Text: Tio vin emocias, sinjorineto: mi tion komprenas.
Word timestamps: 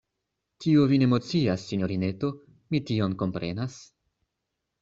Tio 0.63 0.85
vin 0.91 1.05
emocias, 1.07 1.67
sinjorineto: 1.73 2.31
mi 2.73 2.83
tion 2.91 3.15
komprenas. 3.23 3.81